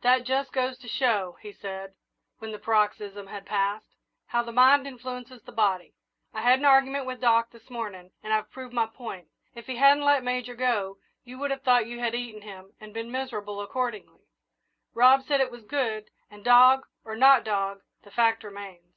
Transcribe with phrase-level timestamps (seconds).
[0.00, 1.92] "That just goes to show," he said,
[2.38, 3.94] when the paroxysm had passed,
[4.28, 5.94] "how the mind influences the body.
[6.32, 9.28] I had an argument with Doc this morning, and I've proved my point.
[9.54, 12.94] If he hadn't let Major go, you would have thought you had eaten him and
[12.94, 14.22] been miserable accordingly.
[14.94, 18.94] Rob said it was good, and, dog or not dog, the fact remains."